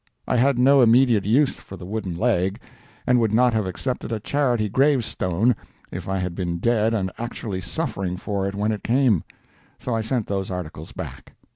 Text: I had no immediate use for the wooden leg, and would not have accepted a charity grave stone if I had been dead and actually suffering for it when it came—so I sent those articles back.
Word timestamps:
I 0.27 0.35
had 0.35 0.57
no 0.57 0.81
immediate 0.81 1.25
use 1.25 1.53
for 1.57 1.77
the 1.77 1.85
wooden 1.85 2.17
leg, 2.17 2.59
and 3.05 3.19
would 3.19 3.31
not 3.31 3.53
have 3.53 3.67
accepted 3.67 4.11
a 4.11 4.19
charity 4.19 4.67
grave 4.67 5.05
stone 5.05 5.55
if 5.91 6.09
I 6.09 6.17
had 6.17 6.33
been 6.33 6.57
dead 6.57 6.95
and 6.95 7.11
actually 7.19 7.61
suffering 7.61 8.17
for 8.17 8.47
it 8.47 8.55
when 8.55 8.71
it 8.71 8.83
came—so 8.83 9.93
I 9.93 10.01
sent 10.01 10.25
those 10.25 10.49
articles 10.49 10.91
back. 10.91 11.33